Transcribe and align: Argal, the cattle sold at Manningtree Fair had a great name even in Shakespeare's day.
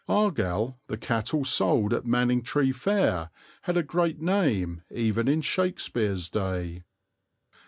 Argal, 0.09 0.79
the 0.87 0.97
cattle 0.97 1.45
sold 1.45 1.93
at 1.93 2.05
Manningtree 2.07 2.73
Fair 2.73 3.29
had 3.61 3.77
a 3.77 3.83
great 3.83 4.19
name 4.19 4.81
even 4.89 5.27
in 5.27 5.41
Shakespeare's 5.41 6.27
day. 6.27 6.85